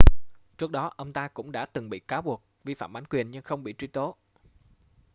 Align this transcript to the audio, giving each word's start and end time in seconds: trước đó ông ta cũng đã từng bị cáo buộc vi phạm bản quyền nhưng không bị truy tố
trước 0.57 0.71
đó 0.71 0.91
ông 0.95 1.13
ta 1.13 1.27
cũng 1.27 1.51
đã 1.51 1.65
từng 1.65 1.89
bị 1.89 1.99
cáo 1.99 2.21
buộc 2.21 2.43
vi 2.63 2.73
phạm 2.73 2.93
bản 2.93 3.03
quyền 3.09 3.31
nhưng 3.31 3.41
không 3.43 3.63
bị 3.63 3.73
truy 3.77 3.87
tố 3.87 4.15